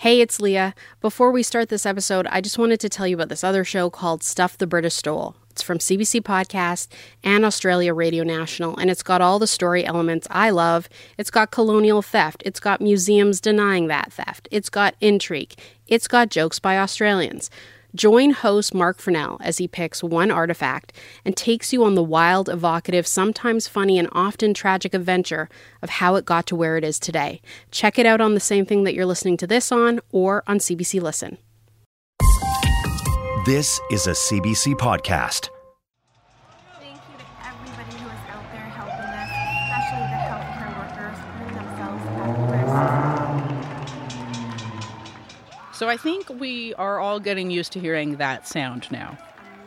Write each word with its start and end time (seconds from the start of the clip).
Hey, 0.00 0.22
it's 0.22 0.40
Leah. 0.40 0.74
Before 1.02 1.30
we 1.30 1.42
start 1.42 1.68
this 1.68 1.84
episode, 1.84 2.26
I 2.30 2.40
just 2.40 2.56
wanted 2.56 2.80
to 2.80 2.88
tell 2.88 3.06
you 3.06 3.16
about 3.16 3.28
this 3.28 3.44
other 3.44 3.64
show 3.64 3.90
called 3.90 4.22
Stuff 4.22 4.56
the 4.56 4.66
British 4.66 4.94
Stole. 4.94 5.36
It's 5.50 5.60
from 5.60 5.76
CBC 5.76 6.22
Podcast 6.22 6.88
and 7.22 7.44
Australia 7.44 7.92
Radio 7.92 8.24
National, 8.24 8.78
and 8.78 8.88
it's 8.90 9.02
got 9.02 9.20
all 9.20 9.38
the 9.38 9.46
story 9.46 9.84
elements 9.84 10.26
I 10.30 10.48
love. 10.48 10.88
It's 11.18 11.30
got 11.30 11.50
colonial 11.50 12.00
theft, 12.00 12.42
it's 12.46 12.60
got 12.60 12.80
museums 12.80 13.42
denying 13.42 13.88
that 13.88 14.10
theft, 14.10 14.48
it's 14.50 14.70
got 14.70 14.94
intrigue, 15.02 15.52
it's 15.86 16.08
got 16.08 16.30
jokes 16.30 16.58
by 16.58 16.78
Australians. 16.78 17.50
Join 17.94 18.30
host 18.30 18.72
Marc 18.72 19.00
Fennell 19.00 19.38
as 19.40 19.58
he 19.58 19.66
picks 19.66 20.02
one 20.02 20.30
artifact 20.30 20.92
and 21.24 21.36
takes 21.36 21.72
you 21.72 21.84
on 21.84 21.94
the 21.94 22.02
wild, 22.02 22.48
evocative, 22.48 23.06
sometimes 23.06 23.66
funny, 23.66 23.98
and 23.98 24.08
often 24.12 24.54
tragic 24.54 24.94
adventure 24.94 25.48
of 25.82 25.90
how 25.90 26.14
it 26.14 26.24
got 26.24 26.46
to 26.46 26.56
where 26.56 26.76
it 26.76 26.84
is 26.84 26.98
today. 26.98 27.40
Check 27.70 27.98
it 27.98 28.06
out 28.06 28.20
on 28.20 28.34
the 28.34 28.40
same 28.40 28.64
thing 28.64 28.84
that 28.84 28.94
you're 28.94 29.06
listening 29.06 29.36
to 29.38 29.46
this 29.46 29.72
on 29.72 30.00
or 30.12 30.44
on 30.46 30.58
CBC 30.58 31.00
Listen. 31.00 31.38
This 33.46 33.80
is 33.90 34.06
a 34.06 34.12
CBC 34.12 34.74
podcast. 34.74 35.48
I 45.90 45.96
think 45.96 46.28
we 46.30 46.74
are 46.74 46.98
all 46.98 47.20
getting 47.20 47.50
used 47.50 47.72
to 47.72 47.80
hearing 47.80 48.16
that 48.16 48.46
sound 48.46 48.90
now. 48.90 49.18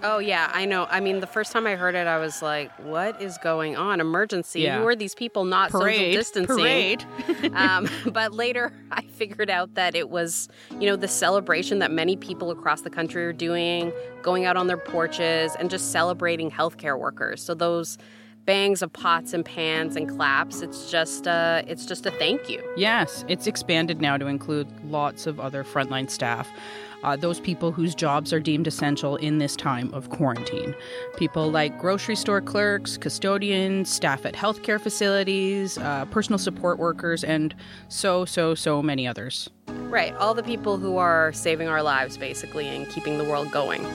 Oh, 0.05 0.19
yeah, 0.19 0.51
I 0.53 0.65
know. 0.65 0.85
I 0.89 0.99
mean, 0.99 1.21
the 1.21 1.27
first 1.27 1.53
time 1.53 1.65
I 1.65 1.75
heard 1.75 1.95
it, 1.95 2.07
I 2.07 2.17
was 2.17 2.41
like, 2.41 2.71
what 2.79 3.21
is 3.21 3.37
going 3.37 3.77
on? 3.77 4.01
Emergency. 4.01 4.61
Yeah. 4.61 4.79
Who 4.79 4.87
are 4.87 4.97
these 4.97 5.15
people 5.15 5.45
not 5.45 5.71
Parade, 5.71 5.95
social 5.95 6.45
distancing? 6.45 6.57
parade. 6.57 7.05
um, 7.53 7.87
but 8.11 8.33
later, 8.33 8.73
I 8.91 9.03
figured 9.03 9.49
out 9.49 9.75
that 9.75 9.95
it 9.95 10.09
was, 10.09 10.49
you 10.77 10.87
know, 10.87 10.97
the 10.97 11.07
celebration 11.07 11.79
that 11.79 11.89
many 11.89 12.17
people 12.17 12.51
across 12.51 12.81
the 12.81 12.89
country 12.89 13.25
are 13.25 13.31
doing, 13.31 13.93
going 14.21 14.43
out 14.43 14.57
on 14.57 14.67
their 14.67 14.77
porches 14.77 15.55
and 15.57 15.69
just 15.69 15.93
celebrating 15.93 16.51
healthcare 16.51 16.99
workers. 16.99 17.41
So 17.41 17.53
those 17.53 17.97
bangs 18.45 18.81
of 18.81 18.91
pots 18.91 19.33
and 19.33 19.45
pans 19.45 19.95
and 19.95 20.09
claps, 20.09 20.61
it's 20.61 20.91
just, 20.91 21.27
a, 21.27 21.63
it's 21.67 21.85
just 21.85 22.05
a 22.05 22.11
thank 22.11 22.49
you. 22.49 22.63
Yes, 22.75 23.23
it's 23.27 23.47
expanded 23.47 24.01
now 24.01 24.17
to 24.17 24.27
include 24.27 24.67
lots 24.89 25.27
of 25.27 25.39
other 25.39 25.63
frontline 25.63 26.09
staff. 26.09 26.49
Uh, 27.03 27.17
those 27.17 27.39
people 27.41 27.73
whose 27.73 27.93
jobs 27.93 28.31
are 28.31 28.39
deemed 28.39 28.65
essential 28.65 29.17
in 29.17 29.37
this 29.37 29.57
time 29.57 29.93
of 29.93 30.09
quarantine. 30.09 30.73
People 31.17 31.51
like 31.51 31.77
grocery 31.77 32.15
store 32.15 32.39
clerks, 32.39 32.97
custodians, 32.97 33.89
staff 33.89 34.25
at 34.25 34.33
healthcare 34.33 34.79
facilities, 34.79 35.77
uh, 35.79 36.05
personal 36.05 36.39
support 36.39 36.79
workers, 36.79 37.23
and 37.25 37.53
so, 37.89 38.23
so, 38.23 38.55
so 38.55 38.81
many 38.81 39.05
others. 39.05 39.49
Right. 39.67 40.15
All 40.15 40.33
the 40.33 40.43
people 40.43 40.77
who 40.77 40.97
are 40.97 41.33
saving 41.33 41.67
our 41.67 41.83
lives, 41.83 42.17
basically, 42.17 42.69
and 42.69 42.89
keeping 42.89 43.17
the 43.17 43.25
world 43.25 43.51
going. 43.51 43.85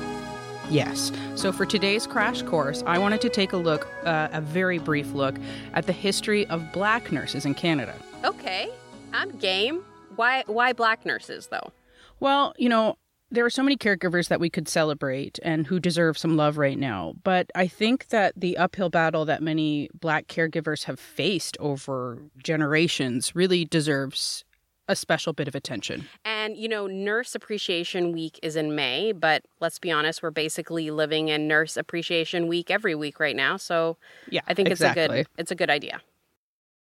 Yes. 0.70 1.12
So 1.34 1.50
for 1.52 1.64
today's 1.64 2.06
crash 2.06 2.42
course, 2.42 2.82
I 2.86 2.98
wanted 2.98 3.20
to 3.22 3.28
take 3.28 3.52
a 3.52 3.56
look, 3.56 3.88
uh, 4.04 4.28
a 4.32 4.40
very 4.40 4.78
brief 4.78 5.12
look, 5.12 5.36
at 5.72 5.86
the 5.86 5.92
history 5.92 6.46
of 6.46 6.72
black 6.72 7.10
nurses 7.10 7.46
in 7.46 7.54
Canada. 7.54 7.94
Okay, 8.24 8.70
I'm 9.12 9.30
game. 9.38 9.82
Why, 10.16 10.44
why 10.46 10.72
black 10.72 11.06
nurses, 11.06 11.46
though? 11.46 11.72
Well, 12.20 12.52
you 12.58 12.68
know, 12.68 12.96
there 13.30 13.44
are 13.44 13.50
so 13.50 13.62
many 13.62 13.76
caregivers 13.76 14.28
that 14.28 14.40
we 14.40 14.50
could 14.50 14.68
celebrate 14.68 15.38
and 15.42 15.66
who 15.66 15.78
deserve 15.78 16.16
some 16.16 16.36
love 16.36 16.58
right 16.58 16.78
now. 16.78 17.14
But 17.22 17.50
I 17.54 17.66
think 17.66 18.08
that 18.08 18.32
the 18.36 18.56
uphill 18.56 18.90
battle 18.90 19.24
that 19.26 19.42
many 19.42 19.88
black 19.94 20.26
caregivers 20.26 20.84
have 20.84 20.98
faced 20.98 21.56
over 21.60 22.18
generations 22.42 23.34
really 23.34 23.64
deserves 23.64 24.44
a 24.88 24.96
special 24.96 25.32
bit 25.32 25.46
of 25.46 25.54
attention. 25.54 26.06
And, 26.24 26.56
you 26.56 26.68
know, 26.68 26.86
Nurse 26.86 27.34
Appreciation 27.34 28.12
Week 28.12 28.38
is 28.42 28.56
in 28.56 28.74
May, 28.74 29.12
but 29.12 29.44
let's 29.60 29.78
be 29.78 29.90
honest, 29.90 30.22
we're 30.22 30.30
basically 30.30 30.90
living 30.90 31.28
in 31.28 31.46
Nurse 31.46 31.76
Appreciation 31.76 32.48
Week 32.48 32.70
every 32.70 32.94
week 32.94 33.20
right 33.20 33.36
now. 33.36 33.56
So 33.56 33.98
Yeah, 34.30 34.40
I 34.48 34.54
think 34.54 34.70
it's 34.70 34.80
a 34.80 34.94
good 34.94 35.26
it's 35.36 35.50
a 35.50 35.54
good 35.54 35.70
idea. 35.70 36.00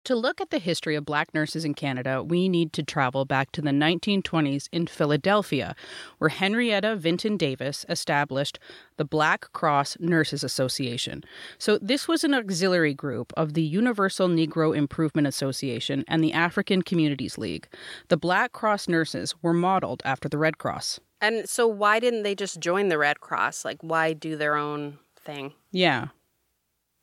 To 0.05 0.15
look 0.15 0.39
at 0.39 0.51
the 0.51 0.59
history 0.59 0.97
of 0.97 1.07
black 1.07 1.33
nurses 1.33 1.65
in 1.65 1.73
Canada, 1.73 2.23
we 2.23 2.47
need 2.47 2.75
to 2.75 2.83
travel 2.83 3.25
back 3.25 3.53
to 3.53 3.63
the 3.63 3.71
1920s 3.71 4.69
in 4.71 4.87
Philadelphia, 4.87 5.75
where 6.19 6.29
Henrietta 6.29 6.95
Vinton 6.97 7.39
Davis 7.39 7.87
established 7.89 8.59
the 8.99 9.07
Black 9.07 9.51
Cross 9.55 9.97
Nurses 10.01 10.45
Association. 10.45 11.25
So, 11.57 11.79
this 11.79 12.07
was 12.07 12.23
an 12.23 12.35
auxiliary 12.35 12.93
group 12.93 13.33
of 13.35 13.55
the 13.55 13.63
Universal 13.63 14.29
Negro 14.29 14.77
Improvement 14.77 15.27
Association 15.27 16.05
and 16.07 16.23
the 16.23 16.35
African 16.35 16.83
Communities 16.83 17.39
League. 17.39 17.67
The 18.09 18.19
Black 18.19 18.53
Cross 18.53 18.89
nurses 18.89 19.35
were 19.41 19.55
modeled 19.55 20.03
after 20.05 20.29
the 20.29 20.39
Red 20.39 20.59
Cross. 20.59 21.01
And 21.23 21.49
so 21.49 21.67
why 21.67 21.99
didn't 21.99 22.25
they 22.25 22.35
just 22.35 22.61
join 22.61 22.89
the 22.89 22.99
Red 22.99 23.21
Cross? 23.21 23.65
Like 23.65 23.79
why 23.81 24.13
do 24.13 24.37
their 24.37 24.57
own 24.57 24.99
thing? 25.19 25.55
Yeah. 25.73 26.09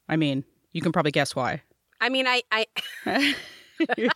I 0.07 0.17
mean, 0.17 0.43
you 0.71 0.81
can 0.81 0.91
probably 0.91 1.11
guess 1.11 1.35
why. 1.35 1.63
I 2.01 2.09
mean, 2.09 2.27
I 2.27 2.41
I 2.51 2.65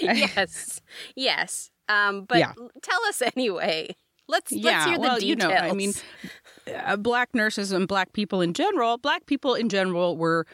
yes. 0.00 0.80
Yes. 1.16 1.70
Um 1.88 2.24
but 2.28 2.38
Yeah. 2.38 2.52
tell 2.82 3.04
us 3.06 3.22
anyway. 3.22 3.96
Let's 4.28 4.52
let's 4.52 4.84
hear 4.84 4.94
the 4.96 5.00
well, 5.00 5.18
details. 5.18 5.28
you 5.28 5.36
know, 5.36 5.50
I 5.50 5.72
mean, 5.72 5.92
uh, 6.74 6.96
black 6.96 7.34
nurses 7.34 7.70
and 7.72 7.86
black 7.86 8.12
people 8.12 8.40
in 8.40 8.54
general, 8.54 8.98
black 8.98 9.26
people 9.26 9.54
in 9.54 9.68
general 9.68 10.16
were 10.16 10.46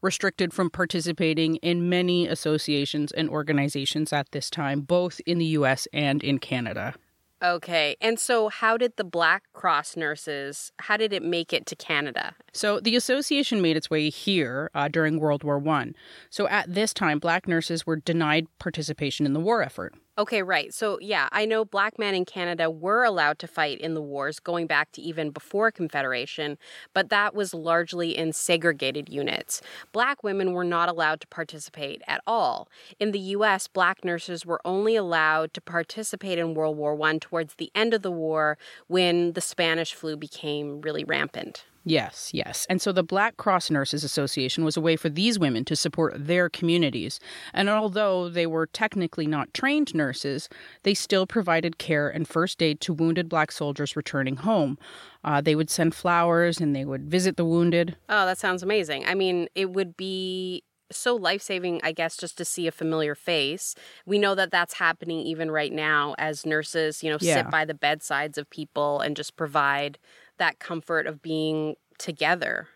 restricted 0.00 0.52
from 0.52 0.70
participating 0.70 1.56
in 1.56 1.88
many 1.88 2.28
associations 2.28 3.10
and 3.12 3.28
organizations 3.28 4.12
at 4.12 4.30
this 4.30 4.48
time, 4.48 4.80
both 4.82 5.20
in 5.26 5.38
the 5.38 5.46
US 5.46 5.88
and 5.92 6.22
in 6.22 6.38
Canada. 6.38 6.94
Okay. 7.42 7.96
And 8.00 8.18
so 8.18 8.48
how 8.48 8.76
did 8.76 8.96
the 8.96 9.04
Black 9.04 9.44
Cross 9.52 9.96
nurses 9.96 10.72
how 10.78 10.96
did 10.96 11.12
it 11.12 11.22
make 11.22 11.52
it 11.52 11.66
to 11.66 11.76
Canada? 11.76 12.34
So 12.52 12.80
the 12.80 12.96
association 12.96 13.60
made 13.60 13.76
its 13.76 13.90
way 13.90 14.08
here 14.08 14.70
uh, 14.74 14.88
during 14.88 15.20
World 15.20 15.44
War 15.44 15.58
One. 15.58 15.94
So 16.30 16.48
at 16.48 16.72
this 16.72 16.94
time, 16.94 17.18
black 17.18 17.46
nurses 17.46 17.86
were 17.86 17.96
denied 17.96 18.46
participation 18.58 19.26
in 19.26 19.32
the 19.32 19.40
war 19.40 19.62
effort. 19.62 19.94
Okay, 20.18 20.42
right. 20.42 20.72
So, 20.72 20.98
yeah, 20.98 21.28
I 21.30 21.44
know 21.44 21.62
black 21.62 21.98
men 21.98 22.14
in 22.14 22.24
Canada 22.24 22.70
were 22.70 23.04
allowed 23.04 23.38
to 23.40 23.46
fight 23.46 23.78
in 23.78 23.92
the 23.92 24.00
wars 24.00 24.40
going 24.40 24.66
back 24.66 24.90
to 24.92 25.02
even 25.02 25.28
before 25.28 25.70
Confederation, 25.70 26.56
but 26.94 27.10
that 27.10 27.34
was 27.34 27.52
largely 27.52 28.16
in 28.16 28.32
segregated 28.32 29.10
units. 29.10 29.60
Black 29.92 30.24
women 30.24 30.54
were 30.54 30.64
not 30.64 30.88
allowed 30.88 31.20
to 31.20 31.26
participate 31.26 32.00
at 32.08 32.22
all. 32.26 32.66
In 32.98 33.12
the 33.12 33.18
US, 33.18 33.68
black 33.68 34.06
nurses 34.06 34.46
were 34.46 34.62
only 34.64 34.96
allowed 34.96 35.52
to 35.52 35.60
participate 35.60 36.38
in 36.38 36.54
World 36.54 36.78
War 36.78 36.98
I 37.02 37.18
towards 37.18 37.56
the 37.56 37.70
end 37.74 37.92
of 37.92 38.00
the 38.00 38.10
war 38.10 38.56
when 38.86 39.34
the 39.34 39.42
Spanish 39.42 39.92
flu 39.92 40.16
became 40.16 40.80
really 40.80 41.04
rampant. 41.04 41.66
Yes, 41.88 42.32
yes. 42.34 42.66
And 42.68 42.82
so 42.82 42.90
the 42.90 43.04
Black 43.04 43.36
Cross 43.36 43.70
Nurses 43.70 44.02
Association 44.02 44.64
was 44.64 44.76
a 44.76 44.80
way 44.80 44.96
for 44.96 45.08
these 45.08 45.38
women 45.38 45.64
to 45.66 45.76
support 45.76 46.14
their 46.16 46.50
communities. 46.50 47.20
And 47.54 47.68
although 47.68 48.28
they 48.28 48.44
were 48.46 48.66
technically 48.66 49.28
not 49.28 49.54
trained 49.54 49.94
nurses, 49.94 50.48
they 50.82 50.94
still 50.94 51.28
provided 51.28 51.78
care 51.78 52.08
and 52.08 52.26
first 52.26 52.60
aid 52.60 52.80
to 52.80 52.92
wounded 52.92 53.28
black 53.28 53.52
soldiers 53.52 53.94
returning 53.94 54.34
home. 54.36 54.78
Uh, 55.22 55.40
they 55.40 55.54
would 55.54 55.70
send 55.70 55.94
flowers 55.94 56.60
and 56.60 56.74
they 56.74 56.84
would 56.84 57.08
visit 57.08 57.36
the 57.36 57.44
wounded. 57.44 57.96
Oh, 58.08 58.26
that 58.26 58.38
sounds 58.38 58.64
amazing. 58.64 59.04
I 59.06 59.14
mean, 59.14 59.46
it 59.54 59.70
would 59.70 59.96
be 59.96 60.64
so 60.90 61.14
life 61.14 61.42
saving, 61.42 61.80
I 61.84 61.92
guess, 61.92 62.16
just 62.16 62.36
to 62.38 62.44
see 62.44 62.66
a 62.66 62.72
familiar 62.72 63.14
face. 63.14 63.74
We 64.06 64.18
know 64.18 64.34
that 64.34 64.50
that's 64.50 64.74
happening 64.74 65.20
even 65.20 65.50
right 65.50 65.72
now 65.72 66.14
as 66.18 66.44
nurses, 66.46 67.02
you 67.04 67.10
know, 67.10 67.18
Yeah. 67.20 67.36
sit 67.42 67.50
by 67.50 67.64
the 67.64 67.74
bedsides 67.74 68.38
of 68.38 68.50
people 68.50 69.00
and 69.00 69.16
just 69.16 69.36
provide 69.36 69.98
that 70.38 70.58
comfort 70.58 71.06
of 71.06 71.22
being 71.22 71.76
together. 71.98 72.68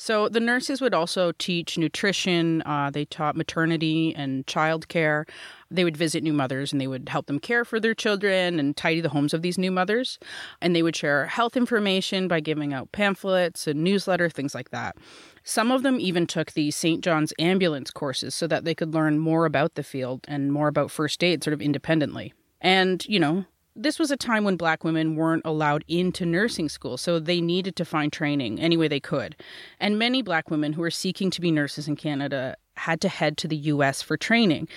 So 0.00 0.28
the 0.28 0.38
nurses 0.38 0.80
would 0.80 0.94
also 0.94 1.32
teach 1.32 1.76
nutrition. 1.76 2.62
Uh, 2.64 2.88
they 2.88 3.04
taught 3.04 3.34
maternity 3.34 4.14
and 4.14 4.46
child 4.46 4.86
care. 4.86 5.26
They 5.72 5.82
would 5.82 5.96
visit 5.96 6.22
new 6.22 6.32
mothers 6.32 6.70
and 6.70 6.80
they 6.80 6.86
would 6.86 7.08
help 7.08 7.26
them 7.26 7.40
care 7.40 7.64
for 7.64 7.80
their 7.80 7.94
children 7.94 8.60
and 8.60 8.76
tidy 8.76 9.00
the 9.00 9.08
homes 9.08 9.34
of 9.34 9.42
these 9.42 9.58
new 9.58 9.72
mothers. 9.72 10.20
And 10.62 10.74
they 10.74 10.84
would 10.84 10.94
share 10.94 11.26
health 11.26 11.56
information 11.56 12.28
by 12.28 12.38
giving 12.38 12.72
out 12.72 12.92
pamphlets 12.92 13.66
and 13.66 13.82
newsletter, 13.82 14.30
things 14.30 14.54
like 14.54 14.70
that. 14.70 14.96
Some 15.42 15.72
of 15.72 15.82
them 15.82 15.98
even 15.98 16.28
took 16.28 16.52
the 16.52 16.70
St. 16.70 17.02
John's 17.02 17.32
ambulance 17.40 17.90
courses 17.90 18.36
so 18.36 18.46
that 18.46 18.64
they 18.64 18.76
could 18.76 18.94
learn 18.94 19.18
more 19.18 19.46
about 19.46 19.74
the 19.74 19.82
field 19.82 20.24
and 20.28 20.52
more 20.52 20.68
about 20.68 20.92
first 20.92 21.24
aid 21.24 21.42
sort 21.42 21.54
of 21.54 21.60
independently. 21.60 22.32
And, 22.60 23.04
you 23.06 23.18
know, 23.18 23.46
this 23.78 23.98
was 23.98 24.10
a 24.10 24.16
time 24.16 24.42
when 24.42 24.56
black 24.56 24.82
women 24.82 25.14
weren't 25.14 25.44
allowed 25.44 25.84
into 25.86 26.26
nursing 26.26 26.68
school, 26.68 26.96
so 26.96 27.20
they 27.20 27.40
needed 27.40 27.76
to 27.76 27.84
find 27.84 28.12
training 28.12 28.60
any 28.60 28.76
way 28.76 28.88
they 28.88 29.00
could. 29.00 29.36
And 29.78 29.98
many 29.98 30.20
black 30.20 30.50
women 30.50 30.72
who 30.72 30.82
were 30.82 30.90
seeking 30.90 31.30
to 31.30 31.40
be 31.40 31.52
nurses 31.52 31.86
in 31.86 31.94
Canada 31.94 32.56
had 32.74 33.00
to 33.02 33.08
head 33.08 33.36
to 33.38 33.48
the 33.48 33.56
US 33.56 34.02
for 34.02 34.16
training. 34.16 34.68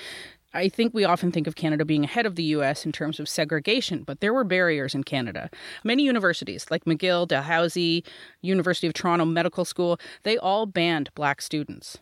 I 0.54 0.70
think 0.70 0.94
we 0.94 1.04
often 1.04 1.32
think 1.32 1.48
of 1.48 1.56
Canada 1.56 1.84
being 1.84 2.04
ahead 2.04 2.26
of 2.26 2.36
the 2.36 2.44
US 2.44 2.86
in 2.86 2.92
terms 2.92 3.20
of 3.20 3.28
segregation, 3.28 4.04
but 4.04 4.20
there 4.20 4.34
were 4.34 4.44
barriers 4.44 4.94
in 4.94 5.04
Canada. 5.04 5.50
Many 5.84 6.04
universities, 6.04 6.68
like 6.70 6.86
McGill, 6.86 7.28
Dalhousie, 7.28 8.04
University 8.42 8.86
of 8.86 8.94
Toronto 8.94 9.26
Medical 9.26 9.66
School, 9.66 10.00
they 10.24 10.38
all 10.38 10.66
banned 10.68 11.10
black 11.16 11.42
students. 11.42 11.98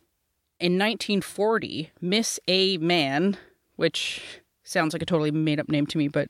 In 0.59 0.73
1940, 0.73 1.91
Miss 2.01 2.39
A. 2.49 2.77
Mann, 2.79 3.37
which 3.77 4.41
sounds 4.63 4.93
like 4.93 5.01
a 5.01 5.05
totally 5.05 5.31
made 5.31 5.59
up 5.59 5.69
name 5.69 5.85
to 5.85 5.97
me, 5.97 6.09
but 6.09 6.27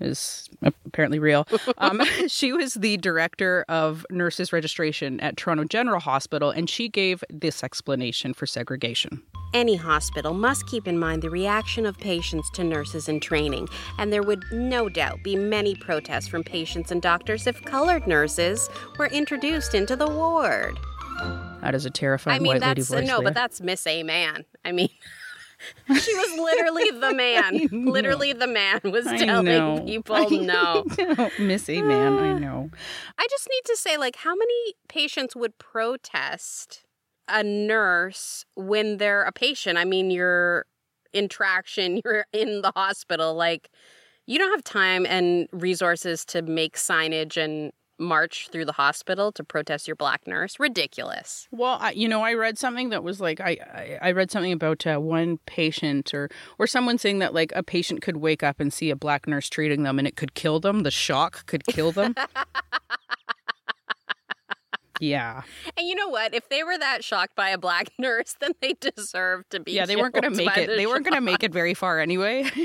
is 0.00 0.48
apparently 0.62 1.18
real. 1.18 1.46
Um, 1.78 2.00
she 2.28 2.52
was 2.52 2.74
the 2.74 2.96
director 2.96 3.64
of 3.68 4.06
nurses 4.10 4.52
registration 4.52 5.20
at 5.20 5.36
Toronto 5.36 5.64
General 5.64 6.00
Hospital, 6.00 6.50
and 6.50 6.68
she 6.68 6.88
gave 6.88 7.22
this 7.30 7.62
explanation 7.62 8.34
for 8.34 8.46
segregation. 8.46 9.22
Any 9.52 9.74
hospital 9.74 10.32
must 10.32 10.66
keep 10.68 10.86
in 10.86 10.98
mind 10.98 11.22
the 11.22 11.30
reaction 11.30 11.84
of 11.84 11.98
patients 11.98 12.50
to 12.52 12.62
nurses 12.62 13.08
in 13.08 13.18
training, 13.18 13.68
and 13.98 14.12
there 14.12 14.22
would 14.22 14.44
no 14.52 14.88
doubt 14.88 15.22
be 15.24 15.34
many 15.34 15.74
protests 15.74 16.28
from 16.28 16.44
patients 16.44 16.92
and 16.92 17.02
doctors 17.02 17.46
if 17.46 17.60
colored 17.64 18.06
nurses 18.06 18.68
were 18.96 19.08
introduced 19.08 19.74
into 19.74 19.96
the 19.96 20.08
ward. 20.08 20.78
That 21.60 21.74
is 21.74 21.84
a 21.84 21.90
terrifying 21.90 22.36
I 22.36 22.38
mean, 22.38 22.48
white 22.48 22.62
lady 22.62 22.80
that's 22.82 22.88
voice. 22.88 23.06
no, 23.06 23.18
Leah. 23.18 23.24
but 23.24 23.34
that's 23.34 23.60
Miss 23.60 23.86
A 23.86 24.02
Man. 24.02 24.44
I 24.64 24.72
mean, 24.72 24.88
she 25.86 26.14
was 26.14 26.38
literally 26.38 26.90
the 26.98 27.14
man. 27.14 27.68
Literally, 27.90 28.32
the 28.32 28.46
man 28.46 28.80
was 28.84 29.06
I 29.06 29.18
telling 29.18 29.44
know. 29.46 29.82
people 29.84 30.16
I 30.16 30.24
no. 30.24 30.84
know. 30.98 31.30
Miss 31.38 31.68
A 31.68 31.82
Man, 31.82 32.18
I 32.18 32.38
know. 32.38 32.70
I 33.18 33.26
just 33.30 33.48
need 33.50 33.62
to 33.66 33.76
say, 33.76 33.96
like, 33.96 34.16
how 34.16 34.34
many 34.34 34.74
patients 34.88 35.36
would 35.36 35.58
protest 35.58 36.84
a 37.28 37.42
nurse 37.42 38.44
when 38.54 38.96
they're 38.98 39.24
a 39.24 39.32
patient? 39.32 39.78
I 39.78 39.84
mean, 39.84 40.10
you're 40.10 40.66
in 41.12 41.28
traction, 41.28 42.00
you're 42.04 42.26
in 42.32 42.62
the 42.62 42.72
hospital. 42.74 43.34
Like, 43.34 43.70
you 44.26 44.38
don't 44.38 44.52
have 44.52 44.64
time 44.64 45.06
and 45.06 45.48
resources 45.52 46.24
to 46.26 46.42
make 46.42 46.76
signage 46.76 47.36
and 47.36 47.72
march 48.00 48.48
through 48.50 48.64
the 48.64 48.72
hospital 48.72 49.30
to 49.32 49.44
protest 49.44 49.86
your 49.86 49.96
black 49.96 50.26
nurse. 50.26 50.58
Ridiculous. 50.58 51.46
Well, 51.50 51.78
I, 51.80 51.92
you 51.92 52.08
know, 52.08 52.22
I 52.22 52.34
read 52.34 52.58
something 52.58 52.88
that 52.90 53.04
was 53.04 53.20
like 53.20 53.40
I 53.40 53.98
I, 54.00 54.08
I 54.08 54.12
read 54.12 54.30
something 54.30 54.52
about 54.52 54.86
uh, 54.86 54.98
one 54.98 55.38
patient 55.46 56.12
or 56.14 56.28
or 56.58 56.66
someone 56.66 56.98
saying 56.98 57.18
that 57.20 57.34
like 57.34 57.52
a 57.54 57.62
patient 57.62 58.02
could 58.02 58.16
wake 58.16 58.42
up 58.42 58.60
and 58.60 58.72
see 58.72 58.90
a 58.90 58.96
black 58.96 59.28
nurse 59.28 59.48
treating 59.48 59.82
them 59.82 59.98
and 59.98 60.08
it 60.08 60.16
could 60.16 60.34
kill 60.34 60.60
them. 60.60 60.82
The 60.82 60.90
shock 60.90 61.46
could 61.46 61.64
kill 61.66 61.92
them. 61.92 62.14
yeah, 65.00 65.42
And 65.76 65.86
you 65.88 65.94
know 65.94 66.08
what? 66.08 66.34
If 66.34 66.48
they 66.48 66.62
were 66.62 66.78
that 66.78 67.02
shocked 67.02 67.34
by 67.34 67.48
a 67.50 67.58
black 67.58 67.88
nurse, 67.98 68.36
then 68.40 68.52
they 68.60 68.74
deserve 68.74 69.48
to 69.50 69.58
be. 69.60 69.72
yeah, 69.72 69.86
they 69.86 69.96
weren't 69.96 70.14
going 70.14 70.30
to 70.30 70.36
make 70.36 70.56
it. 70.56 70.68
the 70.68 70.76
They 70.76 70.86
weren't 70.86 71.04
going 71.04 71.14
to 71.16 71.20
make 71.20 71.42
it 71.42 71.52
very 71.52 71.74
far 71.74 71.98
anyway. 72.00 72.44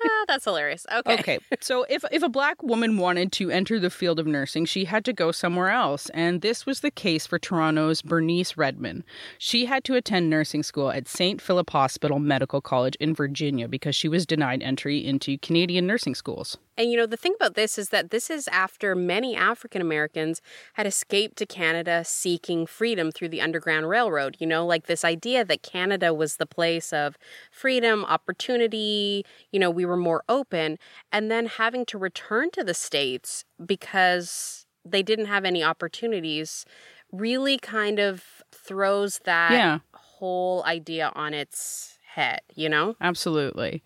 Ah, 0.00 0.24
that's 0.28 0.44
hilarious. 0.44 0.86
Okay. 0.92 1.14
Okay, 1.18 1.38
so 1.60 1.84
if 1.90 2.04
if 2.12 2.22
a 2.22 2.28
black 2.28 2.62
woman 2.62 2.98
wanted 2.98 3.32
to 3.32 3.50
enter 3.50 3.80
the 3.80 3.90
field 3.90 4.20
of 4.20 4.26
nursing, 4.28 4.64
she 4.64 4.84
had 4.84 5.04
to 5.06 5.12
go 5.12 5.32
somewhere 5.32 5.70
else, 5.70 6.08
and 6.10 6.40
this 6.40 6.64
was 6.64 6.80
the 6.80 6.90
case 6.90 7.26
for 7.26 7.36
Toronto's 7.38 8.00
Bernice 8.00 8.52
Redmon. 8.54 9.02
She 9.38 9.66
had 9.66 9.82
to 9.84 9.96
attend 9.96 10.30
nursing 10.30 10.62
school 10.62 10.90
at 10.92 11.08
St. 11.08 11.42
Philip 11.42 11.68
Hospital 11.70 12.20
Medical 12.20 12.60
College 12.60 12.94
in 13.00 13.12
Virginia 13.12 13.66
because 13.66 13.96
she 13.96 14.08
was 14.08 14.24
denied 14.24 14.62
entry 14.62 15.04
into 15.04 15.36
Canadian 15.38 15.86
nursing 15.86 16.14
schools. 16.14 16.56
And 16.78 16.92
you 16.92 16.96
know, 16.96 17.06
the 17.06 17.16
thing 17.16 17.34
about 17.36 17.56
this 17.56 17.76
is 17.78 17.90
that 17.90 18.10
this 18.10 18.30
is 18.30 18.48
after 18.48 18.94
many 18.94 19.36
African 19.36 19.82
Americans 19.82 20.40
had 20.74 20.86
escaped 20.86 21.36
to 21.38 21.46
Canada 21.46 22.04
seeking 22.06 22.66
freedom 22.66 23.10
through 23.12 23.30
the 23.30 23.42
Underground 23.42 23.88
Railroad. 23.88 24.36
You 24.40 24.46
know, 24.46 24.64
like 24.64 24.86
this 24.86 25.04
idea 25.04 25.44
that 25.44 25.62
Canada 25.62 26.14
was 26.14 26.36
the 26.36 26.46
place 26.46 26.92
of 26.92 27.18
freedom, 27.50 28.04
opportunity, 28.04 29.24
you 29.52 29.60
know, 29.60 29.70
we 29.70 29.84
were 29.84 29.96
more 29.96 30.22
open. 30.28 30.78
And 31.12 31.30
then 31.32 31.46
having 31.46 31.84
to 31.86 31.98
return 31.98 32.50
to 32.52 32.64
the 32.64 32.74
States 32.74 33.44
because 33.66 34.66
they 34.84 35.02
didn't 35.02 35.26
have 35.26 35.44
any 35.44 35.64
opportunities 35.64 36.64
really 37.12 37.58
kind 37.58 37.98
of 37.98 38.42
throws 38.52 39.18
that 39.24 39.64
Yeah. 39.64 39.80
whole 39.94 40.64
idea 40.64 41.10
on 41.14 41.34
its 41.34 41.97
head, 42.18 42.40
you 42.54 42.68
know? 42.68 42.96
Absolutely. 43.00 43.82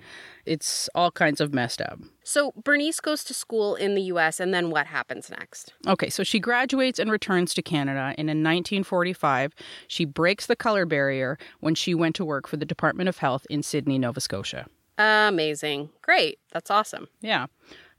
It's 0.47 0.89
all 0.95 1.11
kinds 1.11 1.41
of 1.41 1.53
messed 1.53 1.81
up. 1.81 2.01
So 2.25 2.53
Bernice 2.65 3.01
goes 3.01 3.25
to 3.25 3.35
school 3.35 3.75
in 3.75 3.95
the 3.95 4.03
US, 4.03 4.41
and 4.41 4.55
then 4.55 4.71
what 4.71 4.87
happens 4.87 5.31
next? 5.31 5.73
Okay, 5.87 6.09
so 6.09 6.23
she 6.23 6.41
graduates 6.41 6.99
and 6.99 7.11
returns 7.11 7.53
to 7.55 7.63
Canada, 7.63 8.15
and 8.19 8.31
in 8.31 8.39
1945, 8.39 9.55
she 9.87 10.05
breaks 10.05 10.47
the 10.47 10.57
color 10.57 10.87
barrier 10.87 11.39
when 11.61 11.75
she 11.75 11.95
went 11.95 12.17
to 12.17 12.25
work 12.25 12.49
for 12.49 12.57
the 12.57 12.65
Department 12.65 13.09
of 13.09 13.19
Health 13.19 13.47
in 13.51 13.63
Sydney, 13.63 13.99
Nova 13.99 14.21
Scotia. 14.21 14.67
Amazing. 14.99 15.91
Great. 16.03 16.39
That's 16.53 16.71
awesome. 16.71 17.09
Yeah. 17.21 17.47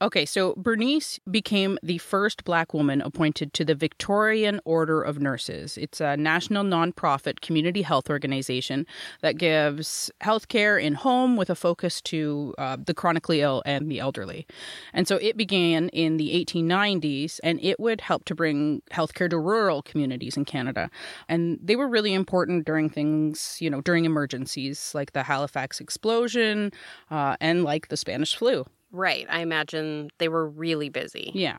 Okay, 0.02 0.26
so 0.26 0.54
Bernice 0.58 1.20
became 1.30 1.78
the 1.84 2.00
first 2.00 2.44
black 2.44 2.74
woman 2.74 3.00
appointed 3.02 3.54
to 3.54 3.64
the 3.64 3.76
Victorian 3.76 4.60
Order 4.66 5.02
of 5.02 5.20
Nurses. 5.22 5.78
It's 5.78 6.02
a 6.02 6.18
national 6.18 6.64
nonprofit 6.64 7.42
community 7.42 7.84
health 7.84 8.10
organization 8.10 8.88
that 9.22 9.38
gives 9.38 10.12
healthcare 10.22 10.82
in 10.82 10.96
home 10.96 11.38
with 11.38 11.50
a 11.50 11.56
focus 11.56 12.02
to 12.02 12.54
uh, 12.58 12.78
the 12.84 12.94
chronically 12.94 13.42
ill 13.42 13.62
and 13.66 13.90
the 13.90 14.00
elderly. 14.00 14.48
And 14.94 15.08
so 15.08 15.18
it 15.18 15.38
began 15.38 15.90
in 15.90 16.18
the 16.18 16.44
1890s, 16.44 17.40
and 17.44 17.60
it 17.62 17.80
would 17.80 18.02
help 18.02 18.26
to 18.26 18.36
bring 18.36 18.82
healthcare 18.92 19.30
to 19.30 19.38
rural 19.38 19.84
communities 19.84 20.36
in 20.36 20.44
Canada. 20.44 20.90
And 21.30 21.60
they 21.64 21.76
were 21.76 21.88
really 21.88 22.14
important 22.14 22.66
during 22.66 22.90
things, 22.90 23.58
you 23.60 23.70
know, 23.70 23.82
during 23.82 24.06
emergencies 24.06 24.92
like 24.96 25.14
the 25.14 25.24
Halifax 25.24 25.80
explosion 25.80 26.72
uh, 27.12 27.38
and 27.40 27.64
like 27.64 27.88
the 27.90 27.98
Spanish 27.98 28.36
flu. 28.36 28.66
Right. 28.94 29.26
I 29.28 29.40
imagine 29.42 30.12
they 30.20 30.30
were 30.30 30.48
really 30.48 30.88
busy. 30.88 31.32
Yeah. 31.34 31.58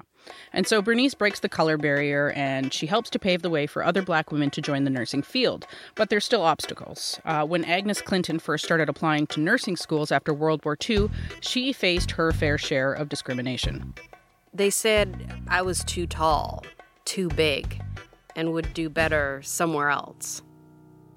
And 0.52 0.68
so 0.68 0.80
Bernice 0.80 1.14
breaks 1.14 1.40
the 1.40 1.48
color 1.48 1.76
barrier 1.76 2.30
and 2.30 2.72
she 2.72 2.86
helps 2.86 3.10
to 3.10 3.18
pave 3.18 3.42
the 3.42 3.50
way 3.50 3.66
for 3.66 3.84
other 3.84 4.02
black 4.02 4.30
women 4.30 4.50
to 4.50 4.62
join 4.62 4.84
the 4.84 4.90
nursing 4.90 5.22
field. 5.22 5.66
But 5.96 6.10
there's 6.10 6.24
still 6.24 6.42
obstacles. 6.42 7.18
Uh, 7.24 7.44
when 7.44 7.64
Agnes 7.64 8.00
Clinton 8.00 8.38
first 8.38 8.64
started 8.64 8.88
applying 8.88 9.26
to 9.28 9.40
nursing 9.40 9.76
schools 9.76 10.12
after 10.12 10.32
World 10.32 10.64
War 10.64 10.78
II, 10.88 11.10
she 11.40 11.72
faced 11.72 12.12
her 12.12 12.30
fair 12.32 12.56
share 12.56 12.92
of 12.92 13.08
discrimination. 13.08 13.94
They 14.54 14.70
said 14.70 15.42
I 15.48 15.62
was 15.62 15.82
too 15.82 16.06
tall, 16.06 16.64
too 17.04 17.28
big, 17.30 17.82
and 18.36 18.52
would 18.52 18.72
do 18.74 18.88
better 18.88 19.42
somewhere 19.42 19.90
else. 19.90 20.40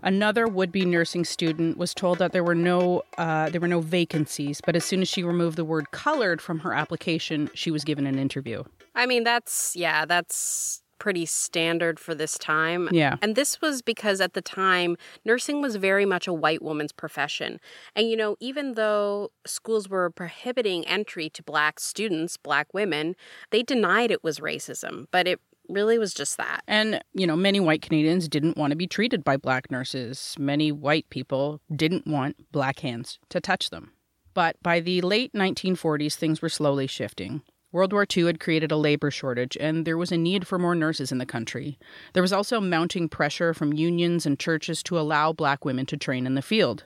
Another 0.04 0.48
would-be 0.48 0.86
nursing 0.86 1.26
student 1.26 1.78
was 1.78 1.94
told 1.94 2.20
that 2.20 2.32
there 2.32 2.44
were 2.44 2.56
no 2.56 3.04
uh, 3.18 3.50
there 3.50 3.62
were 3.62 3.68
no 3.68 3.82
vacancies, 3.82 4.62
but 4.66 4.76
as 4.76 4.86
soon 4.86 5.02
as 5.02 5.08
she 5.08 5.24
removed 5.24 5.58
the 5.58 5.66
word 5.66 5.92
"colored" 5.92 6.42
from 6.42 6.60
her 6.60 6.74
application, 6.74 7.50
she 7.54 7.72
was 7.72 7.84
given 7.84 8.08
an 8.08 8.18
interview. 8.20 8.64
I 8.96 9.06
mean, 9.06 9.24
that's, 9.24 9.76
yeah, 9.76 10.06
that's 10.06 10.82
pretty 11.00 11.28
standard 11.28 12.00
for 12.00 12.16
this 12.16 12.38
time. 12.40 12.90
Yeah. 12.92 13.18
And 13.22 13.36
this 13.36 13.62
was 13.62 13.84
because 13.84 14.20
at 14.20 14.34
the 14.34 14.42
time, 14.42 14.98
nursing 15.24 15.62
was 15.62 15.76
very 15.76 16.06
much 16.06 16.28
a 16.28 16.34
white 16.34 16.64
woman's 16.64 16.92
profession. 16.92 17.60
And, 17.96 18.10
you 18.10 18.18
know, 18.18 18.36
even 18.40 18.74
though 18.74 19.32
schools 19.46 19.88
were 19.88 20.10
prohibiting 20.10 20.88
entry 20.88 21.30
to 21.30 21.44
black 21.44 21.80
students, 21.80 22.38
black 22.38 22.74
women, 22.74 23.16
they 23.52 23.62
denied 23.62 24.10
it 24.10 24.24
was 24.24 24.40
racism, 24.40 25.06
but 25.12 25.28
it 25.28 25.40
really 25.70 25.98
was 25.98 26.14
just 26.14 26.38
that. 26.38 26.64
And, 26.68 27.02
you 27.14 27.28
know, 27.28 27.36
many 27.36 27.60
white 27.60 27.82
Canadians 27.82 28.28
didn't 28.28 28.58
want 28.58 28.72
to 28.72 28.78
be 28.78 28.88
treated 28.88 29.24
by 29.24 29.38
black 29.38 29.70
nurses. 29.72 30.36
Many 30.38 30.72
white 30.72 31.10
people 31.10 31.62
didn't 31.76 32.08
want 32.08 32.52
black 32.52 32.80
hands 32.80 33.20
to 33.30 33.40
touch 33.40 33.70
them. 33.70 33.92
But 34.34 34.62
by 34.62 34.80
the 34.80 35.02
late 35.02 35.34
1940s, 35.34 36.16
things 36.16 36.42
were 36.42 36.50
slowly 36.50 36.88
shifting. 36.88 37.42
World 37.74 37.92
War 37.92 38.06
II 38.16 38.28
had 38.28 38.40
created 38.40 38.72
a 38.72 38.78
labor 38.78 39.12
shortage, 39.12 39.58
and 39.60 39.86
there 39.86 39.98
was 39.98 40.12
a 40.12 40.18
need 40.18 40.48
for 40.48 40.58
more 40.58 40.74
nurses 40.74 41.12
in 41.12 41.18
the 41.18 41.26
country. 41.26 41.78
There 42.14 42.24
was 42.24 42.32
also 42.32 42.62
mounting 42.62 43.10
pressure 43.10 43.54
from 43.54 43.74
unions 43.74 44.26
and 44.26 44.40
churches 44.40 44.82
to 44.84 44.98
allow 44.98 45.34
black 45.34 45.66
women 45.66 45.86
to 45.88 45.98
train 45.98 46.26
in 46.26 46.36
the 46.36 46.42
field. 46.42 46.86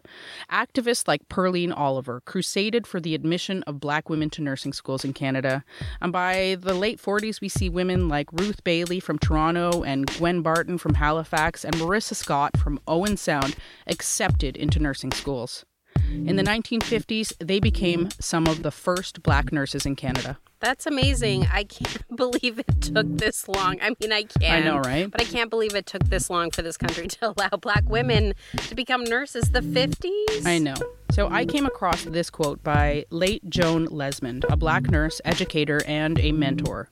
Activists 0.52 1.08
like 1.08 1.30
Pearleen 1.30 1.72
Oliver 1.72 2.22
crusaded 2.26 2.88
for 2.88 3.00
the 3.00 3.14
admission 3.14 3.62
of 3.64 3.80
black 3.80 4.10
women 4.10 4.32
to 4.32 4.42
nursing 4.42 4.74
schools 4.74 5.06
in 5.06 5.14
Canada. 5.14 5.64
And 6.02 6.12
by 6.12 6.58
the 6.60 6.74
late 6.74 7.00
40s, 7.00 7.42
we 7.42 7.50
see 7.50 7.70
women 7.70 8.10
like 8.10 8.34
Ruth 8.34 8.64
Bailey 8.64 9.00
from 9.00 9.20
Toronto 9.20 9.84
and 9.84 10.08
Gwen 10.18 10.42
Barton 10.42 10.80
from 10.80 10.96
Halifax 10.96 11.64
and 11.64 11.76
Marissa 11.76 12.16
Scott 12.16 12.58
from 12.58 12.80
Owen 12.88 13.18
Sound 13.18 13.56
accepted 13.86 14.58
into 14.58 14.80
nursing 14.80 15.12
schools. 15.12 15.64
In 16.10 16.36
the 16.36 16.44
1950s, 16.44 17.34
they 17.40 17.60
became 17.60 18.10
some 18.20 18.48
of 18.48 18.64
the 18.64 18.72
first 18.72 19.22
black 19.22 19.52
nurses 19.54 19.86
in 19.86 19.96
Canada. 19.96 20.40
That's 20.62 20.86
amazing. 20.86 21.48
I 21.51 21.63
can't 21.63 22.15
believe 22.15 22.60
it 22.60 22.82
took 22.82 23.08
this 23.18 23.48
long. 23.48 23.80
I 23.82 23.96
mean, 24.00 24.12
I 24.13 24.24
can. 24.24 24.63
I 24.63 24.65
know, 24.65 24.77
right? 24.80 25.10
But 25.10 25.22
I 25.22 25.25
can't 25.25 25.50
believe 25.50 25.75
it 25.75 25.88
took 25.88 26.03
this 26.06 26.30
long 26.30 26.51
for 26.51 26.62
this 26.62 26.77
country 26.77 27.08
to 27.10 27.30
allow 27.30 27.50
black 27.60 27.89
women 27.89 28.34
to 28.68 28.75
become 28.75 29.03
nurses. 29.03 29.51
The 29.51 29.62
50s? 29.62 30.46
I 30.46 30.60
know. 30.60 30.75
So 31.12 31.27
I 31.30 31.46
came 31.46 31.65
across 31.65 32.06
this 32.06 32.30
quote 32.30 32.63
by 32.63 33.06
late 33.10 33.50
Joan 33.50 33.88
Lesmond, 33.88 34.46
a 34.50 34.56
black 34.56 34.89
nurse, 34.89 35.20
educator, 35.25 35.82
and 35.86 36.18
a 36.20 36.32
mentor. 36.32 36.89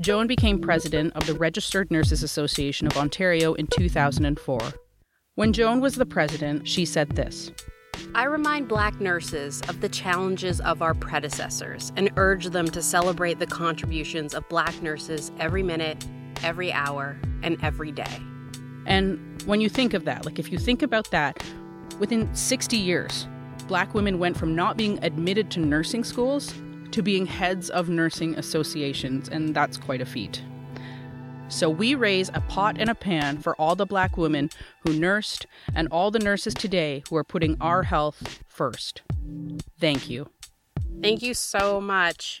Joan 0.00 0.28
became 0.28 0.60
president 0.60 1.16
of 1.16 1.26
the 1.26 1.34
Registered 1.34 1.90
Nurses 1.90 2.22
Association 2.22 2.86
of 2.86 2.96
Ontario 2.96 3.54
in 3.54 3.66
2004. 3.66 4.60
When 5.34 5.52
Joan 5.52 5.80
was 5.80 5.96
the 5.96 6.06
president, 6.06 6.68
she 6.68 6.84
said 6.84 7.10
this 7.10 7.50
I 8.14 8.24
remind 8.24 8.68
black 8.68 9.00
nurses 9.00 9.60
of 9.68 9.80
the 9.80 9.88
challenges 9.88 10.60
of 10.60 10.82
our 10.82 10.94
predecessors 10.94 11.92
and 11.96 12.10
urge 12.16 12.46
them 12.46 12.68
to 12.68 12.82
celebrate 12.82 13.38
the 13.38 13.46
contributions 13.46 14.34
of 14.34 14.48
black 14.48 14.80
nurses 14.82 15.32
every 15.38 15.62
minute, 15.62 16.06
every 16.42 16.72
hour, 16.72 17.18
and 17.42 17.62
every 17.62 17.92
day. 17.92 18.20
And 18.86 19.42
when 19.46 19.60
you 19.60 19.68
think 19.68 19.94
of 19.94 20.04
that, 20.04 20.24
like 20.24 20.38
if 20.38 20.50
you 20.50 20.58
think 20.58 20.82
about 20.82 21.10
that, 21.10 21.42
within 21.98 22.34
60 22.34 22.76
years, 22.76 23.26
black 23.68 23.94
women 23.94 24.18
went 24.18 24.36
from 24.36 24.54
not 24.54 24.76
being 24.76 25.02
admitted 25.02 25.50
to 25.52 25.60
nursing 25.60 26.04
schools 26.04 26.54
to 26.92 27.02
being 27.02 27.26
heads 27.26 27.68
of 27.70 27.88
nursing 27.88 28.34
associations, 28.36 29.28
and 29.28 29.54
that's 29.54 29.76
quite 29.76 30.00
a 30.00 30.06
feat. 30.06 30.42
So 31.48 31.70
we 31.70 31.94
raise 31.94 32.28
a 32.34 32.40
pot 32.40 32.76
and 32.78 32.90
a 32.90 32.94
pan 32.94 33.38
for 33.38 33.54
all 33.56 33.76
the 33.76 33.86
black 33.86 34.16
women 34.16 34.50
who 34.80 34.92
nursed 34.92 35.46
and 35.74 35.88
all 35.88 36.10
the 36.10 36.18
nurses 36.18 36.54
today 36.54 37.02
who 37.08 37.16
are 37.16 37.24
putting 37.24 37.56
our 37.60 37.84
health 37.84 38.42
first. 38.48 39.02
Thank 39.78 40.10
you. 40.10 40.28
Thank 41.00 41.22
you 41.22 41.34
so 41.34 41.80
much. 41.80 42.40